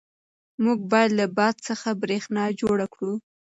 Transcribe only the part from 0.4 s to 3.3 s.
موږ باید له باد څخه برېښنا جوړه کړو.